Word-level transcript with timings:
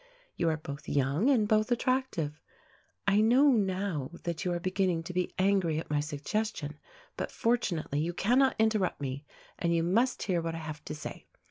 You 0.35 0.49
are 0.49 0.57
both 0.57 0.89
young 0.89 1.29
and 1.29 1.47
both 1.47 1.71
attractive. 1.71 2.41
I 3.05 3.21
know 3.21 3.49
now 3.51 4.09
that 4.23 4.43
you 4.43 4.51
are 4.51 4.59
beginning 4.59 5.03
to 5.03 5.13
be 5.13 5.31
angry 5.37 5.77
at 5.77 5.91
my 5.91 5.99
suggestion, 5.99 6.79
but, 7.17 7.31
fortunately, 7.31 7.99
you 7.99 8.11
cannot 8.15 8.55
interrupt 8.57 8.99
me, 8.99 9.25
and 9.59 9.75
you 9.75 9.83
must 9.83 10.23
hear 10.23 10.41
what 10.41 10.55
I 10.55 10.57
have 10.57 10.83
to 10.85 10.95
say. 10.95 11.27